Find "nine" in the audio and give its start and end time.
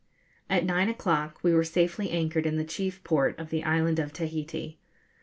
0.65-0.89